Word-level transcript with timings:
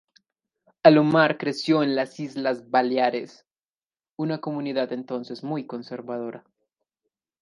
Alomar 0.81 1.37
creció 1.37 1.83
en 1.83 1.95
las 1.95 2.19
Islas 2.19 2.71
Baleares, 2.71 3.45
una 4.15 4.39
comunidad 4.41 4.91
entonces 4.93 5.43
muy 5.43 5.67
conservadora. 5.67 6.43